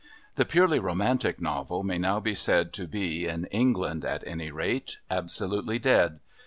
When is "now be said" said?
1.99-2.73